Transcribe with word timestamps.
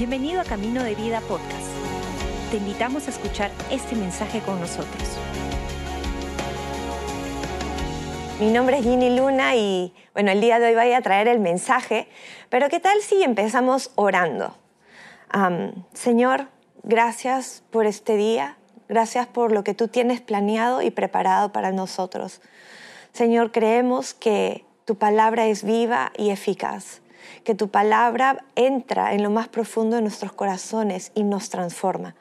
Bienvenido 0.00 0.40
a 0.40 0.44
Camino 0.44 0.82
de 0.82 0.94
Vida 0.94 1.20
Podcast. 1.20 1.68
Te 2.50 2.56
invitamos 2.56 3.06
a 3.06 3.10
escuchar 3.10 3.50
este 3.70 3.94
mensaje 3.94 4.40
con 4.40 4.58
nosotros. 4.58 5.18
Mi 8.40 8.50
nombre 8.50 8.78
es 8.78 8.82
Ginny 8.82 9.14
Luna 9.14 9.56
y 9.56 9.92
bueno, 10.14 10.30
el 10.30 10.40
día 10.40 10.58
de 10.58 10.68
hoy 10.68 10.74
voy 10.74 10.94
a 10.94 11.02
traer 11.02 11.28
el 11.28 11.38
mensaje, 11.38 12.08
pero 12.48 12.70
¿qué 12.70 12.80
tal 12.80 13.02
si 13.02 13.22
empezamos 13.22 13.92
orando? 13.94 14.56
Señor, 15.92 16.46
gracias 16.82 17.62
por 17.70 17.84
este 17.84 18.16
día, 18.16 18.56
gracias 18.88 19.26
por 19.26 19.52
lo 19.52 19.64
que 19.64 19.74
tú 19.74 19.88
tienes 19.88 20.22
planeado 20.22 20.80
y 20.80 20.90
preparado 20.90 21.52
para 21.52 21.72
nosotros. 21.72 22.40
Señor, 23.12 23.52
creemos 23.52 24.14
que 24.14 24.64
tu 24.86 24.96
palabra 24.96 25.46
es 25.46 25.62
viva 25.62 26.10
y 26.16 26.30
eficaz 26.30 27.02
que 27.44 27.54
tu 27.54 27.68
palabra 27.68 28.44
entra 28.54 29.14
en 29.14 29.22
lo 29.22 29.30
más 29.30 29.48
profundo 29.48 29.96
de 29.96 30.02
nuestros 30.02 30.32
corazones 30.32 31.12
y 31.14 31.22
nos 31.22 31.50
transforma. 31.50 32.14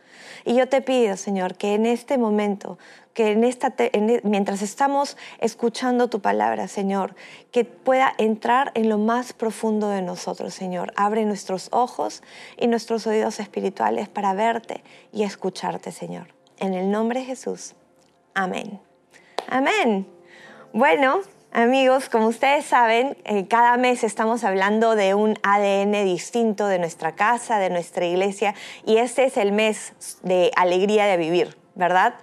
Y 0.46 0.56
yo 0.56 0.68
te 0.68 0.82
pido, 0.82 1.18
Señor, 1.18 1.56
que 1.56 1.74
en 1.74 1.86
este 1.86 2.18
momento, 2.18 2.78
que 3.14 3.32
en 3.32 3.44
esta, 3.44 3.74
e, 3.78 4.22
mientras 4.24 4.62
estamos 4.62 5.18
escuchando 5.40 6.10
tu 6.10 6.22
palabra, 6.22 6.68
Señor, 6.68 7.16
que 7.52 7.66
pueda 7.66 8.14
entrar 8.18 8.72
en 8.76 8.90
lo 8.90 8.98
más 8.98 9.34
profundo 9.34 9.90
de 9.90 10.02
nosotros, 10.02 10.54
Señor. 10.54 10.94
Abre 10.96 11.26
nuestros 11.26 11.70
ojos 11.72 12.24
y 12.58 12.68
nuestros 12.68 13.08
oídos 13.08 13.40
espirituales 13.40 14.10
para 14.10 14.34
verte 14.34 14.84
y 15.12 15.24
escucharte, 15.24 15.92
Señor. 15.92 16.28
En 16.58 16.74
el 16.74 16.92
nombre 16.92 17.22
de 17.22 17.26
Jesús. 17.26 17.76
Amén. 18.34 18.80
Amén. 19.48 20.08
Bueno, 20.74 21.22
Amigos, 21.52 22.10
como 22.10 22.28
ustedes 22.28 22.64
saben, 22.64 23.18
eh, 23.26 23.48
cada 23.48 23.76
mes 23.78 24.04
estamos 24.04 24.44
hablando 24.44 24.96
de 24.96 25.16
un 25.16 25.36
ADN 25.42 26.06
distinto 26.06 26.68
de 26.68 26.78
nuestra 26.78 27.14
casa, 27.14 27.58
de 27.58 27.72
nuestra 27.72 28.06
iglesia, 28.06 28.54
y 28.86 28.98
este 28.98 29.26
es 29.26 29.36
el 29.36 29.52
mes 29.52 29.94
de 30.22 30.52
alegría 30.56 31.08
de 31.08 31.18
vivir, 31.18 31.58
¿verdad? 31.74 32.14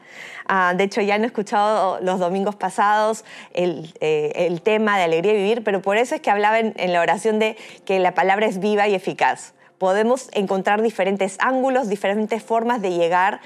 Ah, 0.47 0.75
de 0.77 0.85
hecho, 0.85 1.01
ya 1.01 1.17
han 1.17 1.25
escuchado 1.25 1.99
los 2.03 2.21
domingos 2.21 2.55
pasados 2.55 3.25
el, 3.53 3.93
eh, 4.01 4.57
tema 4.63 4.97
de 4.97 5.03
alegría 5.03 5.33
de 5.33 5.39
vivir, 5.39 5.65
pero 5.65 5.83
por 5.83 5.97
eso 5.97 6.15
es 6.15 6.21
que 6.21 6.31
hablaba 6.31 6.61
en 6.61 6.93
la 6.93 7.01
oración 7.01 7.41
de 7.41 7.57
que 7.85 7.99
la 7.99 8.15
palabra 8.15 8.47
es 8.47 8.61
viva 8.61 8.87
y 8.87 8.95
eficaz 8.95 9.56
podemos 9.79 10.29
encontrar 10.33 10.83
diferentes 10.83 11.37
ángulos, 11.41 11.89
diferentes 11.89 12.43
formas 12.43 12.81
de 12.83 12.91
llegar 12.91 13.41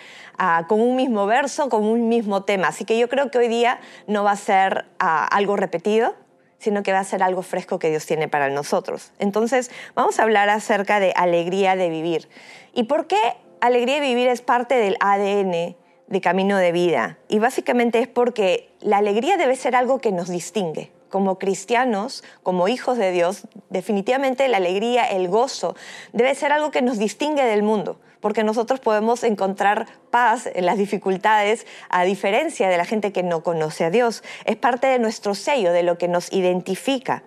con 0.69 0.81
un 0.81 0.97
mismo 0.97 1.27
verso, 1.27 1.69
con 1.69 1.85
un 1.85 2.09
mismo 2.09 2.45
tema. 2.45 2.69
Así 2.69 2.85
que 2.85 2.99
yo 2.99 3.09
creo 3.09 3.31
que 3.31 3.39
hoy 3.39 3.49
día 3.49 3.81
no 4.07 4.25
va 4.25 4.33
a 4.33 4.37
ser 4.37 4.87
algo 4.99 5.57
repetido, 5.57 6.15
sino 6.59 6.83
que 6.83 6.93
va 6.93 7.01
a 7.01 7.05
ser 7.05 7.23
algo 7.23 7.43
fresco 7.43 7.79
que 7.79 7.91
Dios 7.91 8.07
tiene 8.07 8.29
para 8.29 8.49
nosotros. 8.51 9.13
Entonces, 9.19 9.71
vamos 9.95 10.19
a 10.19 10.23
hablar 10.23 10.49
acerca 10.49 11.01
de 11.01 11.13
alegría 11.17 11.77
de 11.77 11.89
vivir. 11.89 12.29
¿Y 12.75 12.85
por 12.85 13.07
qué 13.07 13.19
alegría 13.61 13.97
de 13.97 14.07
vivir 14.07 14.29
es 14.29 14.43
parte 14.43 14.77
del 14.77 14.97
ADN 15.01 15.77
de 16.07 16.21
camino 16.21 16.57
de 16.57 16.73
vida? 16.73 17.19
Y 17.29 17.39
básicamente 17.39 17.99
es 17.99 18.09
porque 18.09 18.71
la 18.81 18.99
alegría 18.99 19.37
debe 19.37 19.57
ser 19.57 19.75
algo 19.77 20.01
que 20.01 20.13
nos 20.13 20.29
distingue 20.29 20.93
como 21.11 21.39
cristianos, 21.39 22.25
como 22.43 22.69
hijos 22.69 22.97
de 22.97 23.11
Dios, 23.11 23.43
definitivamente 23.69 24.49
la 24.49 24.57
alegría, 24.57 25.05
el 25.05 25.29
gozo, 25.29 25.77
debe 26.13 26.35
ser 26.35 26.53
algo 26.53 26.71
que 26.71 26.83
nos 26.83 26.99
distingue 26.99 27.45
del 27.45 27.63
mundo, 27.63 28.01
porque 28.21 28.45
nosotros 28.45 28.81
podemos 28.81 29.25
encontrar 29.25 29.87
paz 30.11 30.49
en 30.55 30.65
las 30.67 30.79
dificultades 30.79 31.67
a 31.89 32.05
diferencia 32.05 32.69
de 32.69 32.79
la 32.79 32.85
gente 32.85 33.13
que 33.13 33.23
no 33.23 33.43
conoce 33.43 33.85
a 33.85 33.91
Dios. 33.91 34.23
Es 34.45 34.57
parte 34.57 34.87
de 34.87 34.99
nuestro 34.99 35.35
sello, 35.35 35.73
de 35.73 35.83
lo 35.83 35.99
que 35.99 36.09
nos 36.09 36.33
identifica. 36.33 37.23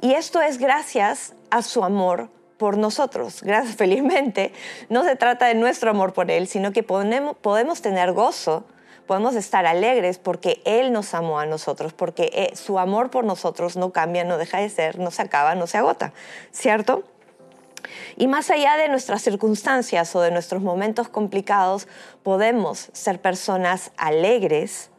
Y 0.00 0.12
esto 0.12 0.40
es 0.40 0.58
gracias 0.58 1.34
a 1.50 1.62
su 1.62 1.82
amor 1.84 2.30
por 2.56 2.76
nosotros. 2.76 3.42
Gracias, 3.42 3.76
felizmente, 3.78 4.52
no 4.88 5.04
se 5.04 5.16
trata 5.16 5.46
de 5.46 5.54
nuestro 5.54 5.90
amor 5.90 6.12
por 6.12 6.30
Él, 6.30 6.46
sino 6.46 6.72
que 6.72 6.82
podemos 6.82 7.82
tener 7.82 8.12
gozo 8.12 8.64
podemos 9.08 9.34
estar 9.34 9.66
alegres 9.66 10.18
porque 10.18 10.62
Él 10.64 10.92
nos 10.92 11.14
amó 11.14 11.40
a 11.40 11.46
nosotros, 11.46 11.92
porque 11.94 12.30
eh, 12.34 12.54
su 12.54 12.78
amor 12.78 13.10
por 13.10 13.24
nosotros 13.24 13.76
no 13.76 13.90
cambia, 13.90 14.22
no 14.22 14.38
deja 14.38 14.58
de 14.58 14.68
ser, 14.68 14.98
no 15.00 15.10
se 15.10 15.22
acaba, 15.22 15.56
no 15.56 15.66
se 15.66 15.78
agota, 15.78 16.12
¿cierto? 16.52 17.02
Y 18.16 18.26
más 18.26 18.50
allá 18.50 18.76
de 18.76 18.88
nuestras 18.88 19.22
circunstancias 19.22 20.14
o 20.14 20.20
de 20.20 20.30
nuestros 20.30 20.62
momentos 20.62 21.08
complicados, 21.08 21.88
podemos 22.22 22.90
ser 22.92 23.20
personas 23.20 23.92
alegres, 23.96 24.90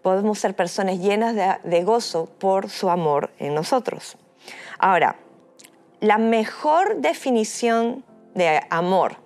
podemos 0.00 0.38
ser 0.38 0.54
personas 0.54 0.98
llenas 0.98 1.34
de 1.34 1.84
gozo 1.84 2.26
por 2.38 2.70
su 2.70 2.88
amor 2.88 3.32
en 3.38 3.54
nosotros. 3.54 4.16
Ahora, 4.78 5.16
la 6.00 6.18
mejor 6.18 6.98
definición 6.98 8.04
de 8.34 8.60
amor 8.70 9.25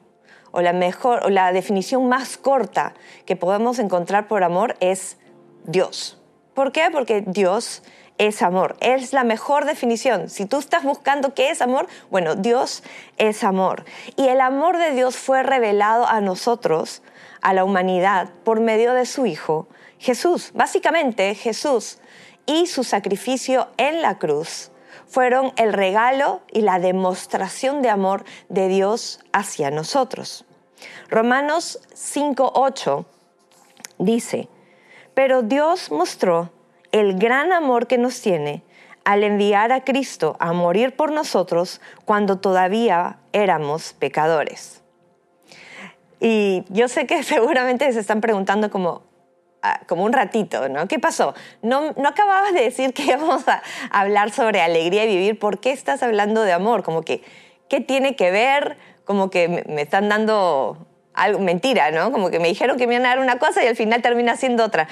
o 0.53 0.61
la 0.61 0.72
mejor 0.72 1.25
o 1.25 1.31
la 1.31 1.53
definición 1.53 2.09
más 2.09 2.37
corta 2.37 2.94
que 3.27 3.37
podemos 3.37 3.78
encontrar 3.78 4.28
por 4.28 4.44
amor 4.44 4.77
es 4.81 5.19
Dios. 5.65 6.21
¿Por 6.55 6.72
qué? 6.72 6.88
Porque 6.91 7.22
Dios 7.27 7.83
es 8.19 8.43
amor. 8.43 8.77
Es 8.81 9.12
la 9.12 9.25
mejor 9.25 9.65
definición. 9.65 10.28
Si 10.28 10.44
tú 10.44 10.59
estás 10.59 10.83
buscando 10.84 11.33
qué 11.33 11.50
es 11.50 11.62
amor, 11.62 11.87
bueno, 12.11 12.34
Dios 12.34 12.83
es 13.16 13.44
amor. 13.44 13.84
Y 14.16 14.28
el 14.28 14.43
amor 14.43 14.77
de 14.77 14.91
Dios 14.91 15.16
fue 15.16 15.43
revelado 15.43 16.06
a 16.06 16.21
nosotros, 16.21 17.03
a 17.41 17.55
la 17.55 17.65
humanidad, 17.65 18.28
por 18.44 18.61
medio 18.61 18.93
de 18.93 19.06
su 19.06 19.25
Hijo, 19.25 19.69
Jesús. 19.99 20.50
Básicamente, 20.55 21.34
Jesús 21.34 21.99
y 22.44 22.67
su 22.67 22.84
sacrificio 22.84 23.69
en 23.78 24.03
la 24.03 24.19
cruz 24.19 24.71
fueron 25.10 25.53
el 25.56 25.72
regalo 25.72 26.41
y 26.53 26.62
la 26.62 26.78
demostración 26.78 27.82
de 27.82 27.91
amor 27.91 28.25
de 28.48 28.69
Dios 28.69 29.21
hacia 29.32 29.71
nosotros. 29.71 30.44
Romanos 31.09 31.81
5.8 31.93 33.04
dice, 33.99 34.49
pero 35.12 35.43
Dios 35.43 35.91
mostró 35.91 36.50
el 36.93 37.19
gran 37.19 37.53
amor 37.53 37.88
que 37.88 37.99
nos 37.99 38.22
tiene 38.22 38.62
al 39.04 39.25
enviar 39.25 39.72
a 39.72 39.84
Cristo 39.84 40.37
a 40.38 40.53
morir 40.53 40.94
por 40.94 41.10
nosotros 41.10 41.81
cuando 42.04 42.38
todavía 42.38 43.19
éramos 43.32 43.93
pecadores. 43.94 44.82
Y 46.20 46.65
yo 46.69 46.87
sé 46.87 47.06
que 47.06 47.22
seguramente 47.25 47.93
se 47.93 48.00
están 48.00 48.20
preguntando 48.20 48.70
como, 48.70 49.03
como 49.87 50.04
un 50.04 50.12
ratito, 50.12 50.69
¿no? 50.69 50.88
¿Qué 50.88 50.98
pasó? 50.98 51.34
No, 51.62 51.93
no 51.97 52.09
acababas 52.09 52.54
de 52.54 52.62
decir 52.62 52.93
que 52.94 53.03
íbamos 53.06 53.47
a 53.48 53.62
hablar 53.91 54.31
sobre 54.31 54.60
alegría 54.60 55.04
y 55.04 55.09
vivir. 55.09 55.38
¿Por 55.38 55.60
qué 55.60 55.72
estás 55.72 56.03
hablando 56.03 56.43
de 56.43 56.53
amor? 56.53 56.82
Como 56.82 57.03
que, 57.03 57.22
¿qué 57.69 57.81
tiene 57.81 58.16
que 58.16 58.31
ver? 58.31 58.76
Como 59.04 59.31
que 59.31 59.65
me, 59.69 59.82
están 59.82 60.09
dando 60.09 60.87
algo, 61.15 61.41
mentira, 61.41 61.91
¿no? 61.91 62.12
Como 62.12 62.31
que 62.31 62.38
me 62.38 62.49
dijeron 62.49 62.78
que 62.78 62.87
me 62.87 62.94
iban 62.94 63.06
a 63.06 63.10
dar 63.10 63.19
una 63.19 63.38
cosa 63.38 63.62
y 63.62 63.66
al 63.66 63.76
final 63.76 64.03
termina 64.03 64.37
siendo 64.37 64.65
otra. 64.65 64.88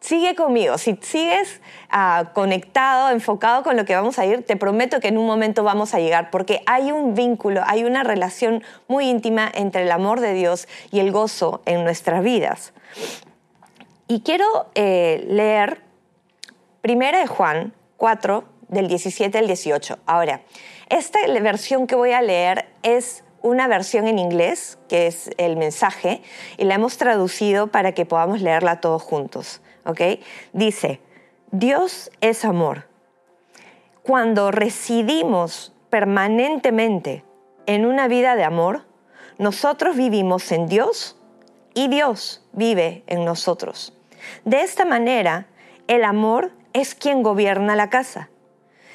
Sigue 0.00 0.36
conmigo, 0.36 0.78
si 0.78 0.96
sigues 1.02 1.60
ah, 1.90 2.30
conectado, 2.32 3.10
enfocado 3.10 3.64
con 3.64 3.76
lo 3.76 3.84
que 3.84 3.96
vamos 3.96 4.16
a 4.20 4.26
ir, 4.26 4.44
te 4.44 4.56
prometo 4.56 5.00
que 5.00 5.08
en 5.08 5.18
un 5.18 5.26
momento 5.26 5.64
vamos 5.64 5.92
a 5.92 5.98
llegar, 5.98 6.30
porque 6.30 6.62
hay 6.66 6.92
un 6.92 7.14
vínculo, 7.14 7.62
hay 7.66 7.82
una 7.82 8.04
relación 8.04 8.62
muy 8.86 9.08
íntima 9.08 9.50
entre 9.52 9.82
el 9.82 9.90
amor 9.90 10.20
de 10.20 10.34
Dios 10.34 10.68
y 10.92 11.00
el 11.00 11.10
gozo 11.10 11.62
en 11.66 11.82
nuestras 11.82 12.22
vidas. 12.22 12.72
Y 14.10 14.22
quiero 14.22 14.66
eh, 14.74 15.26
leer 15.28 15.82
1 16.82 16.98
de 17.12 17.26
Juan 17.26 17.74
4, 17.98 18.44
del 18.68 18.88
17 18.88 19.36
al 19.36 19.46
18. 19.46 19.98
Ahora, 20.06 20.40
esta 20.88 21.18
versión 21.42 21.86
que 21.86 21.94
voy 21.94 22.12
a 22.12 22.22
leer 22.22 22.70
es 22.82 23.22
una 23.42 23.68
versión 23.68 24.06
en 24.06 24.18
inglés, 24.18 24.78
que 24.88 25.08
es 25.08 25.30
el 25.36 25.56
mensaje, 25.56 26.22
y 26.56 26.64
la 26.64 26.76
hemos 26.76 26.96
traducido 26.96 27.66
para 27.66 27.92
que 27.92 28.06
podamos 28.06 28.40
leerla 28.40 28.80
todos 28.80 29.02
juntos. 29.02 29.60
¿ok? 29.84 30.00
Dice, 30.54 31.00
Dios 31.50 32.10
es 32.22 32.46
amor. 32.46 32.86
Cuando 34.02 34.50
residimos 34.50 35.74
permanentemente 35.90 37.24
en 37.66 37.84
una 37.84 38.08
vida 38.08 38.36
de 38.36 38.44
amor, 38.44 38.86
nosotros 39.36 39.96
vivimos 39.96 40.50
en 40.50 40.66
Dios 40.66 41.18
y 41.74 41.88
Dios 41.88 42.42
vive 42.52 43.02
en 43.06 43.26
nosotros. 43.26 43.97
De 44.44 44.62
esta 44.62 44.84
manera, 44.84 45.46
el 45.86 46.04
amor 46.04 46.52
es 46.72 46.94
quien 46.94 47.22
gobierna 47.22 47.76
la 47.76 47.90
casa. 47.90 48.30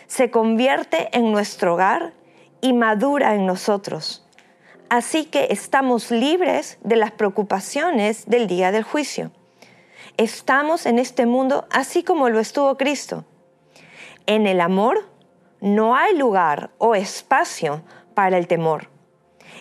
Se 0.07 0.29
convierte 0.29 1.09
en 1.17 1.31
nuestro 1.31 1.73
hogar 1.73 2.13
y 2.61 2.73
madura 2.73 3.35
en 3.35 3.45
nosotros. 3.45 4.25
Así 4.89 5.25
que 5.25 5.47
estamos 5.49 6.11
libres 6.11 6.77
de 6.83 6.95
las 6.95 7.11
preocupaciones 7.11 8.25
del 8.27 8.47
día 8.47 8.71
del 8.71 8.83
juicio. 8.83 9.31
Estamos 10.17 10.85
en 10.85 10.99
este 10.99 11.25
mundo 11.25 11.65
así 11.71 12.03
como 12.03 12.29
lo 12.29 12.39
estuvo 12.39 12.77
Cristo. 12.77 13.25
En 14.27 14.45
el 14.45 14.61
amor 14.61 15.09
no 15.61 15.95
hay 15.95 16.15
lugar 16.15 16.69
o 16.77 16.93
espacio 16.93 17.81
para 18.13 18.37
el 18.37 18.47
temor. 18.47 18.89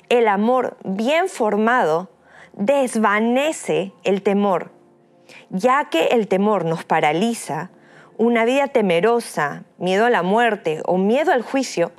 El 0.09 0.29
amor 0.29 0.77
bien 0.85 1.29
formado 1.29 2.11
desvanece 2.53 3.93
el 4.05 4.23
temor 4.23 4.71
ya 5.51 5.89
que 5.91 6.07
el 6.07 6.29
temor 6.29 6.65
nos 6.65 6.85
paraliza, 6.85 7.71
una 8.19 8.45
vida 8.45 8.69
temerosa, 8.69 9.65
miedo 9.79 10.07
a 10.07 10.11
la 10.11 10.23
muerte 10.23 10.83
o 10.85 10.97
miedo 10.99 11.33
al 11.33 11.43
juicio, 11.43 11.93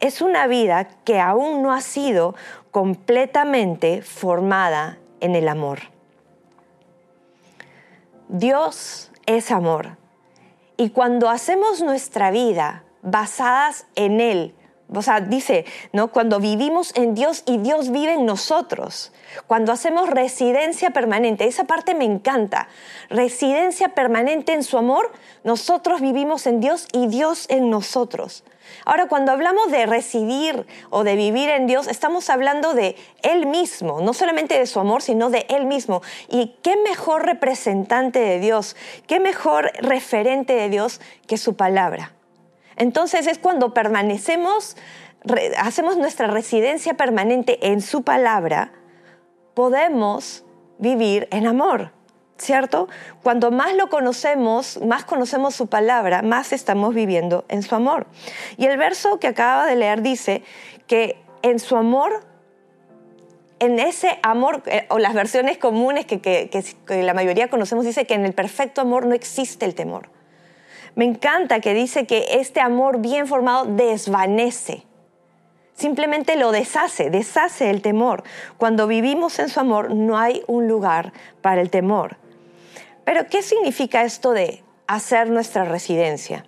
es 0.00 0.22
una 0.22 0.46
vida 0.46 0.88
que 1.04 1.20
aún 1.20 1.62
no 1.62 1.72
ha 1.72 1.80
sido 1.80 2.34
completamente 2.70 4.02
formada 4.02 4.98
en 5.20 5.34
el 5.34 5.48
amor. 5.48 5.80
Dios 8.28 9.10
es 9.26 9.50
amor. 9.50 9.96
Y 10.76 10.90
cuando 10.90 11.28
hacemos 11.28 11.82
nuestra 11.82 12.30
vida 12.30 12.84
basadas 13.02 13.86
en 13.94 14.20
Él, 14.20 14.54
o 14.94 15.02
sea, 15.02 15.20
dice, 15.20 15.66
¿no? 15.92 16.08
Cuando 16.08 16.40
vivimos 16.40 16.92
en 16.94 17.14
Dios 17.14 17.42
y 17.46 17.58
Dios 17.58 17.90
vive 17.90 18.14
en 18.14 18.24
nosotros. 18.24 19.12
Cuando 19.46 19.72
hacemos 19.72 20.08
residencia 20.08 20.90
permanente, 20.90 21.46
esa 21.46 21.64
parte 21.64 21.94
me 21.94 22.04
encanta. 22.04 22.68
Residencia 23.10 23.90
permanente 23.90 24.54
en 24.54 24.62
su 24.62 24.78
amor, 24.78 25.12
nosotros 25.44 26.00
vivimos 26.00 26.46
en 26.46 26.60
Dios 26.60 26.86
y 26.92 27.06
Dios 27.08 27.46
en 27.50 27.68
nosotros. 27.68 28.44
Ahora, 28.84 29.08
cuando 29.08 29.32
hablamos 29.32 29.70
de 29.70 29.86
residir 29.86 30.66
o 30.90 31.04
de 31.04 31.16
vivir 31.16 31.50
en 31.50 31.66
Dios, 31.66 31.86
estamos 31.88 32.30
hablando 32.30 32.74
de 32.74 32.96
Él 33.22 33.46
mismo, 33.46 34.00
no 34.00 34.14
solamente 34.14 34.58
de 34.58 34.66
su 34.66 34.80
amor, 34.80 35.02
sino 35.02 35.30
de 35.30 35.46
Él 35.48 35.66
mismo. 35.66 36.02
Y 36.28 36.56
qué 36.62 36.76
mejor 36.76 37.26
representante 37.26 38.18
de 38.20 38.40
Dios, 38.40 38.76
qué 39.06 39.20
mejor 39.20 39.70
referente 39.80 40.54
de 40.54 40.68
Dios 40.68 41.00
que 41.26 41.36
su 41.36 41.56
palabra. 41.56 42.12
Entonces 42.78 43.26
es 43.26 43.38
cuando 43.38 43.74
permanecemos, 43.74 44.76
hacemos 45.58 45.96
nuestra 45.96 46.28
residencia 46.28 46.94
permanente 46.94 47.70
en 47.70 47.80
su 47.80 48.02
palabra, 48.02 48.72
podemos 49.54 50.44
vivir 50.78 51.28
en 51.32 51.48
amor, 51.48 51.90
¿cierto? 52.38 52.88
Cuando 53.24 53.50
más 53.50 53.74
lo 53.74 53.90
conocemos, 53.90 54.80
más 54.80 55.04
conocemos 55.04 55.56
su 55.56 55.66
palabra, 55.66 56.22
más 56.22 56.52
estamos 56.52 56.94
viviendo 56.94 57.44
en 57.48 57.64
su 57.64 57.74
amor. 57.74 58.06
Y 58.56 58.66
el 58.66 58.78
verso 58.78 59.18
que 59.18 59.26
acaba 59.26 59.66
de 59.66 59.74
leer 59.74 60.00
dice 60.00 60.44
que 60.86 61.20
en 61.42 61.58
su 61.58 61.76
amor 61.76 62.26
en 63.60 63.80
ese 63.80 64.20
amor, 64.22 64.62
eh, 64.66 64.86
o 64.88 65.00
las 65.00 65.14
versiones 65.14 65.58
comunes 65.58 66.06
que, 66.06 66.20
que, 66.20 67.02
la 67.02 67.12
mayoría 67.12 67.48
conocemos, 67.48 67.84
dice 67.84 68.06
que 68.06 68.14
en 68.14 68.24
el 68.24 68.32
perfecto 68.32 68.80
amor 68.80 69.06
no 69.06 69.14
existe 69.14 69.66
el 69.66 69.74
temor. 69.74 70.10
Me 70.98 71.04
encanta 71.04 71.60
que 71.60 71.74
dice 71.74 72.08
que 72.08 72.26
este 72.40 72.60
amor 72.60 72.98
bien 72.98 73.28
formado 73.28 73.66
desvanece. 73.66 74.82
Simplemente 75.72 76.34
lo 76.34 76.50
deshace, 76.50 77.08
deshace 77.08 77.70
el 77.70 77.82
temor. 77.82 78.24
Cuando 78.56 78.88
vivimos 78.88 79.38
en 79.38 79.48
su 79.48 79.60
amor 79.60 79.94
no 79.94 80.18
hay 80.18 80.42
un 80.48 80.66
lugar 80.66 81.12
para 81.40 81.60
el 81.60 81.70
temor. 81.70 82.16
Pero 83.04 83.28
¿qué 83.28 83.42
significa 83.42 84.02
esto 84.02 84.32
de 84.32 84.64
hacer 84.88 85.30
nuestra 85.30 85.62
residencia? 85.62 86.44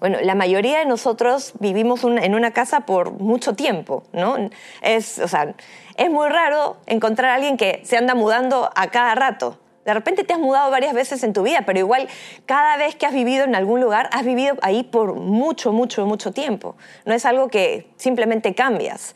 Bueno, 0.00 0.18
la 0.20 0.34
mayoría 0.34 0.80
de 0.80 0.86
nosotros 0.86 1.52
vivimos 1.60 2.02
en 2.02 2.34
una 2.34 2.50
casa 2.50 2.80
por 2.80 3.12
mucho 3.12 3.54
tiempo, 3.54 4.02
¿no? 4.12 4.34
Es, 4.82 5.20
o 5.20 5.28
sea, 5.28 5.54
es 5.96 6.10
muy 6.10 6.28
raro 6.28 6.78
encontrar 6.86 7.30
a 7.30 7.34
alguien 7.36 7.56
que 7.56 7.82
se 7.84 7.98
anda 7.98 8.16
mudando 8.16 8.68
a 8.74 8.88
cada 8.88 9.14
rato. 9.14 9.60
De 9.88 9.94
repente 9.94 10.22
te 10.22 10.34
has 10.34 10.38
mudado 10.38 10.70
varias 10.70 10.92
veces 10.92 11.22
en 11.24 11.32
tu 11.32 11.42
vida, 11.42 11.62
pero 11.64 11.78
igual 11.78 12.08
cada 12.44 12.76
vez 12.76 12.94
que 12.94 13.06
has 13.06 13.14
vivido 13.14 13.44
en 13.44 13.54
algún 13.54 13.80
lugar, 13.80 14.10
has 14.12 14.22
vivido 14.22 14.54
ahí 14.60 14.82
por 14.82 15.14
mucho, 15.14 15.72
mucho, 15.72 16.04
mucho 16.04 16.30
tiempo. 16.30 16.76
No 17.06 17.14
es 17.14 17.24
algo 17.24 17.48
que 17.48 17.90
simplemente 17.96 18.54
cambias. 18.54 19.14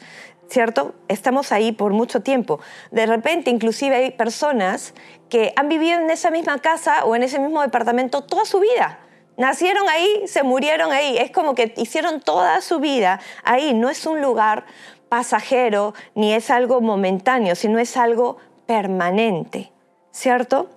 ¿Cierto? 0.49 0.95
Estamos 1.09 1.53
ahí 1.53 1.73
por 1.73 1.93
mucho 1.93 2.23
tiempo. 2.23 2.59
De 2.91 3.05
repente, 3.05 3.51
inclusive 3.51 3.97
hay 3.97 4.11
personas 4.13 4.95
que 5.29 5.53
han 5.57 5.69
vivido 5.69 6.01
en 6.01 6.09
esa 6.09 6.31
misma 6.31 6.59
casa 6.61 7.05
o 7.05 7.15
en 7.17 7.23
ese 7.23 7.39
mismo 7.39 7.61
departamento 7.61 8.23
toda 8.23 8.47
su 8.47 8.59
vida. 8.59 8.99
Nacieron 9.37 9.87
ahí, 9.91 10.23
se 10.27 10.43
murieron 10.43 10.91
ahí. 10.91 11.19
Es 11.19 11.31
como 11.33 11.55
que 11.55 11.75
hicieron 11.77 12.23
toda 12.23 12.63
su 12.63 12.81
vida 12.81 13.21
ahí. 13.45 13.75
No 13.75 13.91
es 13.91 14.07
un 14.07 14.23
lugar 14.23 14.65
pasajero 15.11 15.93
ni 16.15 16.33
es 16.33 16.49
algo 16.51 16.81
momentáneo, 16.81 17.57
sino 17.57 17.79
es 17.79 17.99
algo 17.99 18.39
permanente. 18.65 19.71
¿Cierto? 20.13 20.69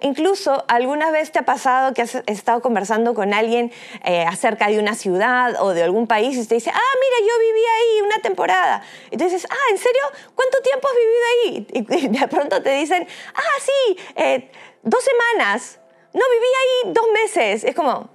Incluso 0.00 0.64
alguna 0.66 1.10
vez 1.10 1.30
te 1.30 1.38
ha 1.38 1.44
pasado 1.44 1.94
que 1.94 2.02
has 2.02 2.16
estado 2.26 2.60
conversando 2.60 3.14
con 3.14 3.32
alguien 3.32 3.72
eh, 4.04 4.24
acerca 4.26 4.66
de 4.66 4.78
una 4.78 4.94
ciudad 4.94 5.54
o 5.62 5.70
de 5.70 5.82
algún 5.82 6.06
país 6.08 6.36
y 6.36 6.46
te 6.46 6.56
dice, 6.56 6.70
ah, 6.70 6.94
mira, 7.00 7.32
yo 7.32 7.38
viví 7.38 7.60
ahí 7.60 8.02
una 8.02 8.18
temporada. 8.18 8.82
Y 9.10 9.16
tú 9.16 9.24
dices, 9.24 9.46
ah, 9.48 9.70
¿en 9.70 9.78
serio? 9.78 10.02
¿Cuánto 10.34 10.60
tiempo 10.60 10.88
has 10.88 10.94
vivido 10.96 11.24
ahí? 11.32 11.66
Y 11.72 12.18
de 12.18 12.28
pronto 12.28 12.62
te 12.62 12.70
dicen, 12.70 13.06
ah, 13.34 13.60
sí, 13.60 13.96
eh, 14.16 14.50
dos 14.82 15.04
semanas. 15.04 15.78
No, 16.12 16.20
viví 16.20 16.46
ahí 16.46 16.92
dos 16.92 17.06
meses. 17.12 17.64
Es 17.64 17.74
como, 17.74 18.10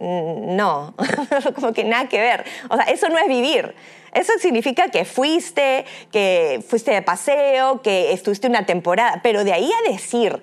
no, 0.00 0.94
como 1.54 1.72
que 1.72 1.84
nada 1.84 2.08
que 2.08 2.20
ver. 2.20 2.44
O 2.68 2.76
sea, 2.76 2.84
eso 2.86 3.08
no 3.08 3.18
es 3.18 3.26
vivir. 3.28 3.74
Eso 4.12 4.32
significa 4.38 4.88
que 4.88 5.04
fuiste, 5.04 5.84
que 6.10 6.64
fuiste 6.66 6.92
de 6.92 7.02
paseo, 7.02 7.82
que 7.82 8.12
estuviste 8.12 8.46
una 8.46 8.64
temporada, 8.64 9.20
pero 9.22 9.44
de 9.44 9.52
ahí 9.52 9.70
a 9.70 9.90
decir 9.90 10.42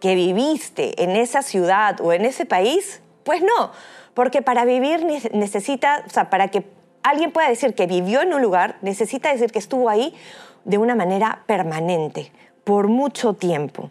que 0.00 0.14
viviste 0.14 1.02
en 1.02 1.16
esa 1.16 1.42
ciudad 1.42 2.00
o 2.00 2.12
en 2.12 2.24
ese 2.24 2.44
país, 2.44 3.00
pues 3.24 3.42
no, 3.42 3.72
porque 4.14 4.42
para 4.42 4.64
vivir 4.64 5.04
necesita, 5.32 6.04
o 6.06 6.10
sea, 6.10 6.30
para 6.30 6.48
que 6.48 6.64
alguien 7.02 7.32
pueda 7.32 7.48
decir 7.48 7.74
que 7.74 7.86
vivió 7.86 8.20
en 8.20 8.32
un 8.34 8.42
lugar, 8.42 8.76
necesita 8.82 9.32
decir 9.32 9.50
que 9.50 9.58
estuvo 9.58 9.88
ahí 9.88 10.14
de 10.64 10.78
una 10.78 10.94
manera 10.94 11.42
permanente, 11.46 12.30
por 12.64 12.88
mucho 12.88 13.34
tiempo. 13.34 13.90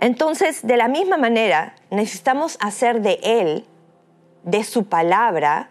Entonces, 0.00 0.66
de 0.66 0.76
la 0.76 0.88
misma 0.88 1.16
manera, 1.16 1.76
necesitamos 1.90 2.58
hacer 2.60 3.02
de 3.02 3.20
Él, 3.22 3.64
de 4.44 4.64
su 4.64 4.84
palabra, 4.84 5.70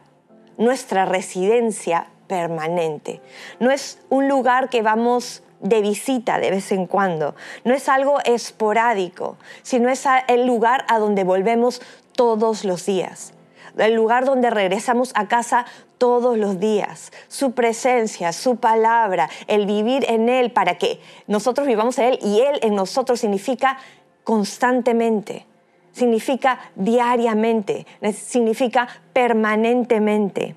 nuestra 0.57 1.05
residencia 1.05 2.07
permanente. 2.27 3.21
No 3.59 3.71
es 3.71 3.99
un 4.09 4.27
lugar 4.27 4.69
que 4.69 4.81
vamos 4.81 5.43
de 5.59 5.81
visita 5.81 6.39
de 6.39 6.51
vez 6.51 6.71
en 6.71 6.87
cuando. 6.87 7.35
No 7.63 7.73
es 7.73 7.87
algo 7.89 8.19
esporádico, 8.25 9.37
sino 9.61 9.89
es 9.89 10.05
el 10.27 10.45
lugar 10.45 10.85
a 10.87 10.99
donde 10.99 11.23
volvemos 11.23 11.81
todos 12.13 12.65
los 12.65 12.85
días. 12.85 13.33
El 13.77 13.93
lugar 13.93 14.25
donde 14.25 14.49
regresamos 14.49 15.11
a 15.15 15.27
casa 15.27 15.65
todos 15.97 16.37
los 16.37 16.59
días. 16.59 17.11
Su 17.27 17.51
presencia, 17.51 18.33
su 18.33 18.57
palabra, 18.57 19.29
el 19.47 19.65
vivir 19.65 20.05
en 20.09 20.29
Él 20.29 20.51
para 20.51 20.77
que 20.77 20.99
nosotros 21.27 21.67
vivamos 21.67 21.99
en 21.99 22.05
Él 22.05 22.19
y 22.21 22.41
Él 22.41 22.59
en 22.63 22.75
nosotros 22.75 23.19
significa 23.19 23.77
constantemente, 24.23 25.45
significa 25.91 26.59
diariamente, 26.75 27.85
significa 28.13 28.87
permanentemente. 29.13 30.55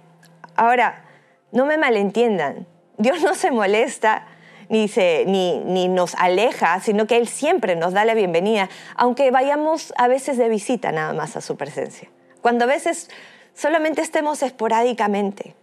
Ahora, 0.56 1.04
no 1.52 1.66
me 1.66 1.78
malentiendan, 1.78 2.66
Dios 2.98 3.22
no 3.22 3.34
se 3.34 3.50
molesta 3.50 4.26
ni, 4.68 4.88
se, 4.88 5.24
ni, 5.26 5.58
ni, 5.58 5.88
nos 5.88 6.14
aleja, 6.14 6.80
sino 6.80 7.06
que 7.06 7.16
Él 7.16 7.28
siempre 7.28 7.76
nos 7.76 7.92
da 7.92 8.04
la 8.04 8.14
bienvenida, 8.14 8.68
aunque 8.96 9.30
vayamos 9.30 9.92
a 9.96 10.08
veces 10.08 10.38
de 10.38 10.48
visita 10.48 10.92
nada 10.92 11.12
más 11.12 11.36
a 11.36 11.40
su 11.40 11.56
presencia. 11.56 12.08
Cuando 12.40 12.64
a 12.64 12.68
veces 12.68 13.10
solamente 13.54 14.02
estemos 14.02 14.42
esporádicamente. 14.42 15.54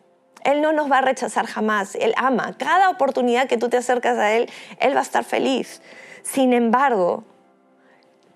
Él 0.43 0.61
no 0.61 0.71
nos 0.71 0.91
va 0.91 0.99
a 0.99 1.01
rechazar 1.01 1.45
jamás, 1.45 1.95
Él 1.95 2.13
ama. 2.17 2.55
Cada 2.57 2.89
oportunidad 2.89 3.47
que 3.47 3.57
tú 3.57 3.69
te 3.69 3.77
acercas 3.77 4.17
a 4.17 4.33
Él, 4.33 4.49
Él 4.79 4.95
va 4.95 4.99
a 4.99 5.03
estar 5.03 5.23
feliz. 5.23 5.81
Sin 6.23 6.53
embargo, 6.53 7.23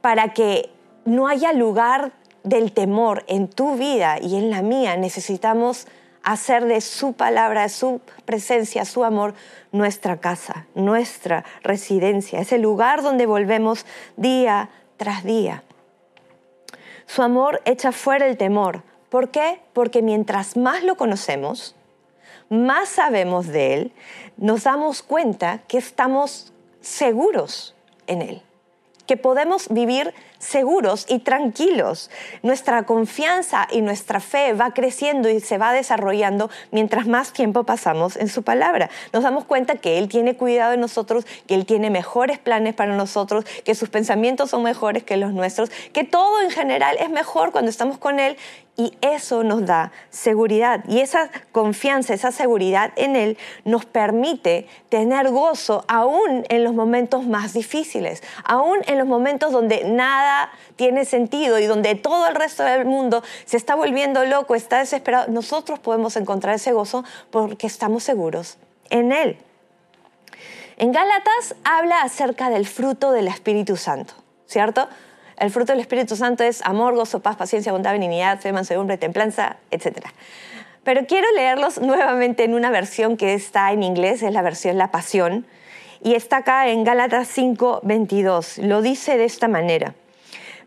para 0.01 0.33
que 0.33 0.69
no 1.05 1.27
haya 1.27 1.53
lugar 1.53 2.11
del 2.43 2.73
temor 2.73 3.23
en 3.27 3.47
tu 3.47 3.75
vida 3.77 4.19
y 4.19 4.35
en 4.35 4.49
la 4.49 4.61
mía, 4.61 4.97
necesitamos 4.97 5.87
hacer 6.23 6.65
de 6.65 6.81
su 6.81 7.13
palabra, 7.13 7.61
de 7.63 7.69
su 7.69 8.01
presencia, 8.25 8.83
su 8.85 9.03
amor, 9.03 9.35
nuestra 9.71 10.17
casa, 10.17 10.65
nuestra 10.73 11.45
residencia, 11.61 12.39
ese 12.39 12.57
lugar 12.57 13.03
donde 13.03 13.27
volvemos 13.27 13.85
día 14.17 14.69
tras 14.97 15.23
día. 15.23 15.63
Su 17.05 17.21
amor 17.21 17.61
echa 17.65 17.91
fuera 17.91 18.25
el 18.25 18.37
temor. 18.37 18.81
¿Por 19.09 19.29
qué? 19.29 19.61
Porque 19.73 20.01
mientras 20.01 20.57
más 20.57 20.83
lo 20.83 20.97
conocemos, 20.97 21.75
más 22.49 22.89
sabemos 22.89 23.47
de 23.47 23.75
Él, 23.75 23.93
nos 24.37 24.63
damos 24.63 25.03
cuenta 25.03 25.59
que 25.67 25.77
estamos 25.77 26.51
seguros 26.81 27.75
en 28.07 28.23
Él 28.23 28.41
que 29.05 29.17
podemos 29.17 29.67
vivir 29.69 30.13
seguros 30.39 31.05
y 31.09 31.19
tranquilos. 31.19 32.09
Nuestra 32.43 32.83
confianza 32.83 33.67
y 33.71 33.81
nuestra 33.81 34.19
fe 34.19 34.53
va 34.53 34.73
creciendo 34.73 35.29
y 35.29 35.39
se 35.39 35.57
va 35.57 35.73
desarrollando 35.73 36.49
mientras 36.71 37.07
más 37.07 37.33
tiempo 37.33 37.63
pasamos 37.63 38.15
en 38.15 38.27
su 38.27 38.43
palabra. 38.43 38.89
Nos 39.13 39.23
damos 39.23 39.45
cuenta 39.45 39.75
que 39.75 39.97
Él 39.97 40.07
tiene 40.07 40.35
cuidado 40.35 40.71
de 40.71 40.77
nosotros, 40.77 41.25
que 41.47 41.55
Él 41.55 41.65
tiene 41.65 41.89
mejores 41.89 42.39
planes 42.39 42.73
para 42.73 42.95
nosotros, 42.95 43.45
que 43.63 43.75
sus 43.75 43.89
pensamientos 43.89 44.49
son 44.49 44.63
mejores 44.63 45.03
que 45.03 45.17
los 45.17 45.33
nuestros, 45.33 45.71
que 45.93 46.03
todo 46.03 46.41
en 46.41 46.51
general 46.51 46.97
es 46.99 47.09
mejor 47.09 47.51
cuando 47.51 47.69
estamos 47.69 47.97
con 47.97 48.19
Él 48.19 48.37
Y 48.77 48.97
eso 48.99 49.43
nos 49.43 49.65
da 49.65 49.93
seguridad. 50.09 50.83
Y 50.89 50.99
esa 50.99 51.29
confianza, 51.53 52.13
esa 52.13 52.31
seguridad 52.31 52.91
en 52.97 53.15
Él 53.15 53.37
nos 53.63 53.85
permite 53.85 54.67
tener 54.89 55.29
gozo 55.29 55.85
aún 55.87 56.43
en 56.49 56.63
los 56.65 56.73
momentos 56.73 57.25
más 57.25 57.53
difíciles, 57.53 58.21
aún 58.43 58.79
en 58.87 58.97
los 58.97 59.07
momentos 59.07 59.53
donde 59.53 59.85
nada 59.85 60.51
tiene 60.75 61.05
sentido 61.05 61.57
y 61.59 61.67
donde 61.67 61.95
todo 61.95 62.27
el 62.27 62.35
resto 62.35 62.63
del 62.63 62.83
mundo 62.83 63.23
se 63.45 63.55
está 63.55 63.75
volviendo 63.75 64.25
loco, 64.25 64.55
está 64.55 64.79
desesperado. 64.79 65.31
Nosotros 65.31 65.79
podemos 65.79 66.17
encontrar 66.17 66.55
ese 66.55 66.73
gozo 66.73 67.05
porque 67.31 67.67
estamos 67.67 68.03
seguros 68.03 68.57
en 68.89 69.13
Él. 69.13 69.37
En 70.77 70.91
Gálatas 70.91 71.55
habla 71.63 72.01
acerca 72.01 72.49
del 72.49 72.67
fruto 72.67 73.13
del 73.13 73.29
Espíritu 73.29 73.77
Santo, 73.77 74.13
¿cierto? 74.45 74.89
El 75.37 75.51
fruto 75.51 75.73
del 75.73 75.81
Espíritu 75.81 76.15
Santo 76.15 76.43
es 76.43 76.61
amor, 76.63 76.95
gozo, 76.95 77.19
paz, 77.19 77.35
paciencia, 77.35 77.71
bondad, 77.71 77.91
benignidad, 77.91 78.39
fe, 78.39 78.53
mansedumbre, 78.53 78.97
templanza, 78.97 79.57
etc. 79.71 80.07
Pero 80.83 81.05
quiero 81.07 81.29
leerlos 81.33 81.81
nuevamente 81.81 82.43
en 82.43 82.53
una 82.53 82.71
versión 82.71 83.17
que 83.17 83.33
está 83.33 83.71
en 83.71 83.83
inglés, 83.83 84.23
es 84.23 84.31
la 84.31 84.41
versión 84.41 84.77
La 84.77 84.91
Pasión, 84.91 85.45
y 86.01 86.13
está 86.13 86.37
acá 86.37 86.69
en 86.69 86.83
Gálatas 86.83 87.27
5, 87.29 87.81
22. 87.83 88.59
Lo 88.59 88.81
dice 88.81 89.17
de 89.17 89.25
esta 89.25 89.47
manera. 89.47 89.95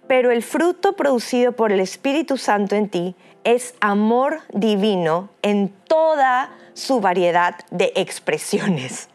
Pero 0.06 0.30
el 0.30 0.42
fruto 0.42 0.96
producido 0.96 1.52
por 1.52 1.70
el 1.70 1.80
Espíritu 1.80 2.36
Santo 2.36 2.74
en 2.74 2.88
ti 2.88 3.14
es 3.44 3.74
amor 3.80 4.40
divino 4.52 5.30
en 5.42 5.68
toda 5.68 6.50
su 6.74 7.00
variedad 7.00 7.56
de 7.70 7.92
expresiones. 7.94 9.08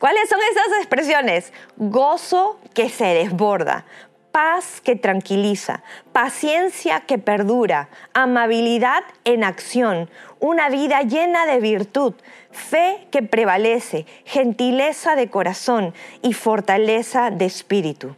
¿Cuáles 0.00 0.30
son 0.30 0.40
esas 0.50 0.78
expresiones? 0.78 1.52
Gozo 1.76 2.58
que 2.72 2.88
se 2.88 3.04
desborda, 3.04 3.84
paz 4.32 4.80
que 4.80 4.96
tranquiliza, 4.96 5.82
paciencia 6.12 7.00
que 7.00 7.18
perdura, 7.18 7.88
amabilidad 8.14 9.02
en 9.24 9.44
acción, 9.44 10.08
una 10.38 10.68
vida 10.68 11.02
llena 11.02 11.46
de 11.46 11.60
virtud, 11.60 12.14
fe 12.50 13.06
que 13.10 13.22
prevalece, 13.22 14.06
gentileza 14.24 15.16
de 15.16 15.28
corazón 15.30 15.94
y 16.22 16.32
fortaleza 16.32 17.30
de 17.30 17.46
espíritu. 17.46 18.16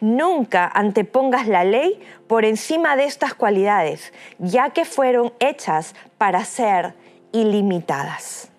Nunca 0.00 0.66
antepongas 0.66 1.46
la 1.46 1.64
ley 1.64 2.00
por 2.26 2.44
encima 2.44 2.96
de 2.96 3.04
estas 3.04 3.34
cualidades, 3.34 4.12
ya 4.38 4.70
que 4.70 4.84
fueron 4.84 5.32
hechas 5.38 5.94
para 6.18 6.44
ser 6.44 6.94
ilimitadas. 7.30 8.50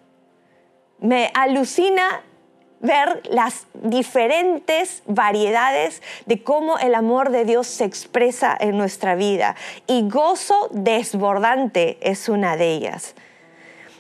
Me 0.99 1.31
alucina 1.33 2.23
ver 2.83 3.23
las 3.29 3.65
diferentes 3.73 5.01
variedades 5.07 6.03
de 6.27 6.43
cómo 6.43 6.77
el 6.77 6.93
amor 6.93 7.31
de 7.31 7.45
Dios 7.45 7.65
se 7.65 7.85
expresa 7.85 8.55
en 8.59 8.77
nuestra 8.77 9.15
vida. 9.15 9.55
Y 9.87 10.07
gozo 10.07 10.69
desbordante 10.71 11.97
es 12.01 12.29
una 12.29 12.55
de 12.57 12.73
ellas. 12.73 13.15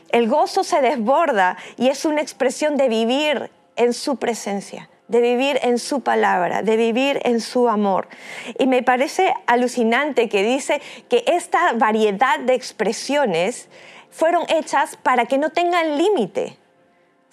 El 0.09 0.29
gozo 0.29 0.63
se 0.63 0.81
desborda 0.81 1.57
y 1.77 1.87
es 1.87 2.05
una 2.05 2.21
expresión 2.21 2.77
de 2.77 2.89
vivir 2.89 3.49
en 3.75 3.93
su 3.93 4.17
presencia 4.17 4.89
de 5.07 5.21
vivir 5.21 5.59
en 5.61 5.77
su 5.79 6.01
palabra, 6.01 6.63
de 6.63 6.77
vivir 6.77 7.19
en 7.23 7.41
su 7.41 7.69
amor. 7.69 8.07
Y 8.57 8.67
me 8.67 8.83
parece 8.83 9.33
alucinante 9.45 10.29
que 10.29 10.43
dice 10.43 10.81
que 11.09 11.23
esta 11.27 11.73
variedad 11.73 12.39
de 12.39 12.55
expresiones 12.55 13.69
fueron 14.09 14.43
hechas 14.49 14.97
para 15.03 15.25
que 15.25 15.37
no 15.37 15.49
tengan 15.49 15.97
límite. 15.97 16.57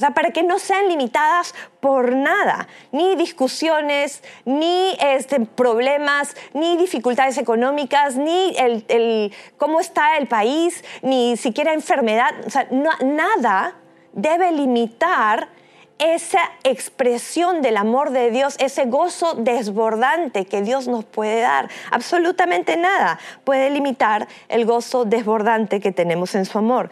O 0.01 0.03
sea, 0.03 0.15
para 0.15 0.31
que 0.31 0.43
no 0.43 0.59
sean 0.59 0.89
limitadas 0.89 1.55
por 1.79 2.17
nada, 2.17 2.69
ni 2.91 3.17
discusiones, 3.17 4.23
ni 4.47 4.97
este, 4.99 5.41
problemas, 5.41 6.35
ni 6.55 6.79
dificultades 6.79 7.37
económicas, 7.37 8.17
ni 8.17 8.55
el, 8.57 9.31
cómo 9.59 9.79
está 9.79 10.17
el 10.17 10.27
país, 10.27 10.83
ni 11.03 11.37
siquiera 11.37 11.75
enfermedad. 11.75 12.31
O 12.47 12.49
sea, 12.49 12.67
nada 13.03 13.77
debe 14.15 14.53
limitar 14.53 15.51
esa 15.99 16.51
expresión 16.65 17.61
del 17.61 17.77
amor 17.77 18.09
de 18.09 18.31
Dios, 18.31 18.57
ese 18.59 18.87
gozo 18.87 19.35
desbordante 19.35 20.47
que 20.47 20.63
Dios 20.63 20.89
nos 20.89 21.05
puede 21.05 21.43
dar. 21.43 21.69
Absolutamente 21.91 22.79
nada 22.79 23.19
puede 23.45 23.69
limitar 23.69 24.29
el 24.49 24.65
gozo 24.65 25.05
desbordante 25.05 25.79
que 25.79 25.93
tenemos 25.93 26.35
en 26.35 26.47
su 26.47 26.57
amor. 26.57 26.89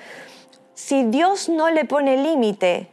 Si 0.75 1.05
Dios 1.05 1.49
no 1.49 1.71
le 1.71 1.87
pone 1.87 2.19
límite 2.19 2.91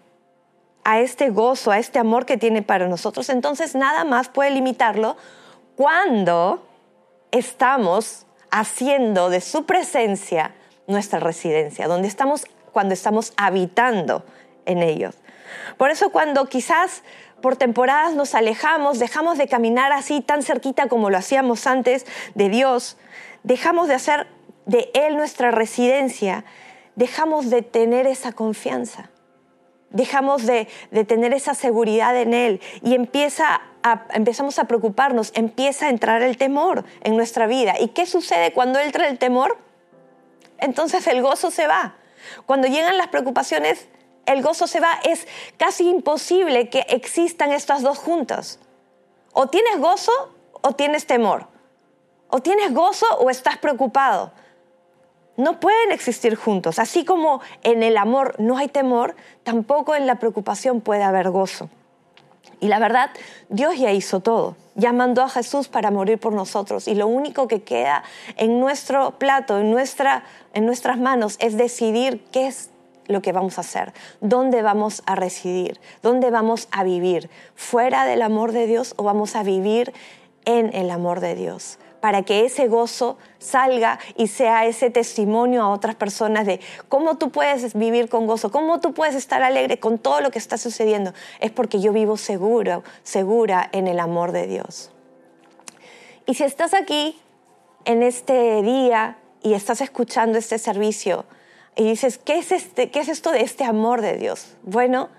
a 0.86 1.00
este 1.00 1.32
gozo, 1.32 1.72
a 1.72 1.80
este 1.80 2.00
amor 2.00 2.26
que 2.26 2.38
tiene 2.38 2.62
para 2.62 2.88
nosotros, 2.88 3.30
entonces 3.30 3.74
nada 3.76 4.06
más 4.06 4.30
puede 4.30 4.52
limitarlo 4.52 5.18
cuando 5.76 6.64
estamos 7.32 8.28
haciendo 8.52 9.30
de 9.30 9.42
su 9.42 9.66
presencia 9.66 10.54
nuestra 10.88 11.20
residencia, 11.20 11.88
donde 11.88 12.08
estamos 12.08 12.46
cuando 12.72 12.94
estamos 12.94 13.34
habitando 13.36 14.24
en 14.66 14.84
ellos. 14.84 15.16
Por 15.78 15.90
eso 15.90 16.12
cuando 16.12 16.46
quizás 16.46 17.02
por 17.42 17.56
temporadas 17.56 18.14
nos 18.14 18.36
alejamos, 18.36 19.00
dejamos 19.00 19.40
de 19.40 19.48
caminar 19.48 19.92
así 19.92 20.22
tan 20.22 20.44
cerquita 20.44 20.88
como 20.88 21.10
lo 21.10 21.18
hacíamos 21.18 21.66
antes 21.66 22.06
de 22.36 22.50
Dios, 22.50 22.98
dejamos 23.42 23.88
de 23.88 23.96
hacer 23.96 24.28
de 24.68 24.92
Él 24.94 25.18
nuestra 25.18 25.50
residencia, 25.50 26.46
dejamos 26.96 27.50
de 27.50 27.64
tener 27.64 28.06
esa 28.06 28.34
confianza 28.34 29.10
dejamos 29.90 30.46
de, 30.46 30.68
tener 31.08 31.34
esa 31.34 31.54
seguridad 31.54 32.16
en 32.20 32.34
Él 32.34 32.62
y 32.82 32.96
empieza 32.96 33.62
empezamos 34.14 34.58
a 34.58 34.66
preocuparnos, 34.66 35.32
empieza 35.36 35.86
a 35.86 35.90
entrar 35.90 36.24
el 36.24 36.38
temor 36.38 36.86
en 37.04 37.16
nuestra 37.16 37.46
vida. 37.46 37.76
¿Y 37.80 37.90
qué 37.90 38.08
sucede 38.08 38.52
cuando 38.52 38.80
entra 38.80 39.08
el 39.08 39.20
temor? 39.20 39.60
Entonces 40.58 41.06
el 41.06 41.22
gozo 41.22 41.52
se 41.52 41.68
va. 41.68 41.96
Cuando 42.48 42.68
llegan 42.68 42.98
las 42.98 43.10
preocupaciones, 43.10 43.88
el 44.26 44.42
gozo 44.42 44.66
se 44.66 44.80
va. 44.80 44.90
Es 45.04 45.28
casi 45.58 45.88
imposible 45.88 46.68
que 46.70 46.80
existan 46.90 47.52
estas 47.52 47.84
dos 47.84 48.00
juntas. 48.00 48.60
O 49.34 49.50
tienes 49.50 49.78
gozo 49.78 50.12
o 50.62 50.72
tienes 50.72 51.06
temor. 51.06 51.48
O 52.30 52.42
tienes 52.42 52.74
gozo 52.74 53.06
o 53.20 53.30
estás 53.30 53.58
preocupado 53.58 54.32
no 55.38 55.60
pueden 55.60 55.92
existir 55.92 56.36
juntos. 56.36 56.80
Así 56.80 57.06
como 57.06 57.42
en 57.64 57.84
el 57.84 57.98
amor 57.98 58.36
no 58.40 58.58
hay 58.58 58.68
temor, 58.68 59.16
tampoco 59.44 59.96
en 59.96 60.08
la 60.08 60.16
preocupación 60.16 60.82
puede 60.82 61.04
haber 61.04 61.30
gozo. 61.30 61.70
Y 62.60 62.68
la 62.68 62.80
verdad, 62.80 63.10
Dios 63.50 63.78
ya 63.78 63.92
hizo 63.92 64.22
todo. 64.22 64.56
Ya 64.76 64.94
mandó 64.94 65.24
a 65.24 65.30
Jesús 65.30 65.68
para 65.68 65.92
morir 65.92 66.20
por 66.20 66.34
nosotros. 66.34 66.88
Y 66.88 66.96
lo 66.96 67.08
único 67.08 67.48
que 67.48 67.64
queda 67.64 68.04
en 68.38 68.60
nuestro 68.60 69.12
plato, 69.20 69.60
en, 69.60 69.72
nuestra, 69.72 70.24
en 70.54 70.66
nuestras 70.66 70.98
manos, 70.98 71.38
es 71.40 71.58
decidir 71.58 72.24
qué 72.32 72.48
es 72.48 72.70
lo 73.08 73.22
que 73.22 73.34
vamos 73.34 73.58
a 73.58 73.62
hacer, 73.62 73.94
dónde 74.20 74.64
vamos 74.64 75.04
a 75.06 75.16
residir, 75.16 75.80
dónde 76.02 76.32
vamos 76.32 76.68
a 76.72 76.84
vivir, 76.84 77.30
fuera 77.54 78.04
del 78.06 78.24
amor 78.24 78.52
de 78.52 78.66
Dios 78.66 78.96
o 78.98 79.04
vamos 79.04 79.36
a 79.36 79.44
vivir 79.44 79.94
en 80.46 80.74
el 80.74 80.90
amor 80.90 81.20
de 81.20 81.36
Dios 81.36 81.78
para 82.06 82.22
que 82.22 82.46
ese 82.46 82.68
gozo 82.68 83.18
salga 83.40 83.98
y 84.16 84.28
sea 84.28 84.68
ese 84.68 84.92
testimonio 84.92 85.64
a 85.64 85.70
otras 85.70 85.96
personas 85.96 86.46
de 86.46 86.60
cómo 86.88 87.18
tú 87.18 87.32
puedes 87.32 87.74
vivir 87.74 88.10
con 88.10 88.28
gozo, 88.28 88.52
cómo 88.52 88.80
tú 88.80 88.94
puedes 88.94 89.16
estar 89.16 89.42
alegre 89.42 89.80
con 89.80 89.98
todo 89.98 90.22
lo 90.22 90.30
que 90.30 90.38
está 90.38 90.60
sucediendo. 90.60 91.16
Es 91.40 91.50
porque 91.50 91.82
yo 91.82 91.92
vivo 91.94 92.16
seguro, 92.16 92.84
segura 93.02 93.68
en 93.72 93.88
el 93.88 94.00
amor 94.00 94.34
de 94.34 94.46
Dios. 94.46 94.92
Y 96.28 96.36
si 96.36 96.44
estás 96.44 96.76
aquí 96.76 97.20
en 97.86 98.04
este 98.04 98.62
día 98.62 99.18
y 99.42 99.56
estás 99.56 99.82
escuchando 99.82 100.38
este 100.38 100.60
servicio 100.60 101.26
y 101.76 101.86
dices, 101.86 102.20
¿qué 102.20 102.38
es, 102.38 102.52
este, 102.52 102.92
qué 102.92 103.00
es 103.00 103.08
esto 103.08 103.32
de 103.32 103.42
este 103.42 103.64
amor 103.64 104.02
de 104.02 104.18
Dios? 104.18 104.58
Bueno, 104.62 105.10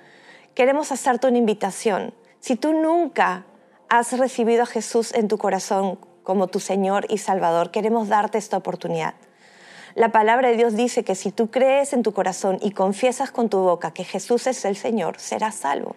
queremos 0.55 0.93
hacerte 0.93 1.27
una 1.27 1.39
invitación. 1.39 2.15
Si 2.39 2.55
tú 2.55 2.73
nunca 2.73 3.45
has 3.89 4.17
recibido 4.17 4.63
a 4.63 4.67
Jesús 4.67 5.13
en 5.15 5.27
tu 5.27 5.37
corazón 5.37 5.99
como 6.27 6.49
tu 6.49 6.59
Señor 6.59 7.07
y 7.09 7.19
Salvador, 7.19 7.71
queremos 7.71 8.09
darte 8.09 8.37
esta 8.37 8.57
oportunidad. 8.57 9.15
La 9.95 10.11
palabra 10.11 10.49
de 10.49 10.57
Dios 10.57 10.75
dice 10.75 11.05
que 11.05 11.15
si 11.15 11.31
tú 11.31 11.53
crees 11.53 11.93
en 11.93 12.03
tu 12.03 12.13
corazón 12.13 12.59
y 12.61 12.73
confiesas 12.73 13.31
con 13.31 13.49
tu 13.49 13.59
boca 13.59 13.93
que 13.93 14.03
Jesús 14.03 14.49
es 14.49 14.65
el 14.65 14.77
Señor, 14.77 15.21
serás 15.21 15.55
salvo. 15.55 15.95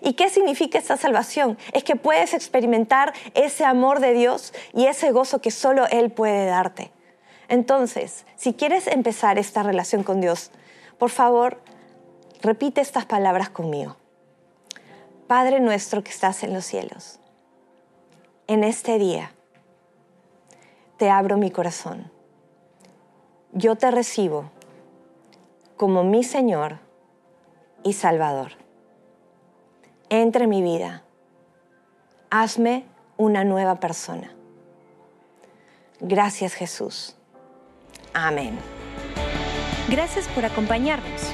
¿Y 0.00 0.14
qué 0.14 0.30
significa 0.30 0.78
esta 0.78 0.96
salvación? 0.96 1.58
Es 1.74 1.84
que 1.84 1.96
puedes 1.96 2.32
experimentar 2.32 3.12
ese 3.34 3.66
amor 3.66 4.00
de 4.00 4.14
Dios 4.14 4.54
y 4.72 4.86
ese 4.86 5.12
gozo 5.12 5.42
que 5.42 5.50
solo 5.50 5.86
Él 5.90 6.10
puede 6.10 6.46
darte. 6.46 6.90
Entonces, 7.48 8.24
si 8.36 8.54
quieres 8.54 8.86
empezar 8.86 9.38
esta 9.38 9.62
relación 9.62 10.02
con 10.02 10.22
Dios, 10.22 10.50
por 10.96 11.10
favor, 11.10 11.60
repite 12.40 12.80
estas 12.80 13.04
palabras 13.04 13.50
conmigo. 13.50 13.98
Padre 15.26 15.60
nuestro 15.60 16.02
que 16.02 16.10
estás 16.10 16.42
en 16.42 16.54
los 16.54 16.64
cielos, 16.64 17.20
en 18.46 18.64
este 18.64 18.98
día 18.98 19.32
te 20.98 21.08
abro 21.10 21.36
mi 21.36 21.50
corazón. 21.50 22.10
Yo 23.52 23.76
te 23.76 23.90
recibo 23.90 24.50
como 25.76 26.02
mi 26.04 26.24
Señor 26.24 26.80
y 27.84 27.92
Salvador. 27.94 28.52
Entre 30.10 30.44
en 30.44 30.50
mi 30.50 30.60
vida. 30.60 31.04
Hazme 32.30 32.84
una 33.16 33.44
nueva 33.44 33.76
persona. 33.76 34.32
Gracias 36.00 36.54
Jesús. 36.54 37.16
Amén. 38.12 38.58
Gracias 39.88 40.26
por 40.28 40.44
acompañarnos. 40.44 41.32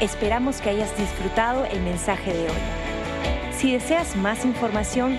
Esperamos 0.00 0.60
que 0.60 0.70
hayas 0.70 0.96
disfrutado 0.98 1.64
el 1.64 1.80
mensaje 1.80 2.34
de 2.34 2.44
hoy. 2.44 2.58
Si 3.52 3.72
deseas 3.72 4.16
más 4.16 4.44
información, 4.44 5.18